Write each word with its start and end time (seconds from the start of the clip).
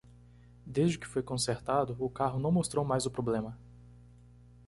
Desde 0.65 0.97
que 0.97 1.05
foi 1.07 1.21
consertado, 1.21 1.95
o 2.03 2.09
carro 2.09 2.39
não 2.39 2.51
mostrou 2.51 2.83
mais 2.83 3.05
o 3.05 3.11
problema. 3.11 3.55